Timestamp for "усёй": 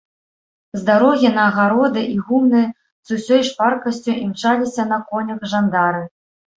3.21-3.47